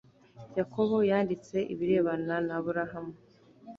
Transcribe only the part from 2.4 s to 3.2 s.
na aburahamu